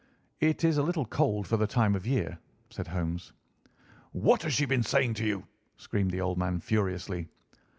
[0.39, 2.39] "It is a little cold for the time of the year,"
[2.71, 3.33] said Holmes.
[4.13, 5.45] "What has she been saying to you?"
[5.77, 7.27] screamed the old man furiously.